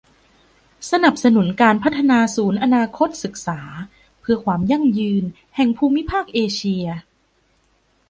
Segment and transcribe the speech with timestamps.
[0.91, 3.61] สนับสนุนการพัฒนาศูนย์อนาคตศึกษา
[4.21, 5.23] เพื่อความยั่งยืน
[5.55, 6.85] แห่งภูมิภาคเอเชีย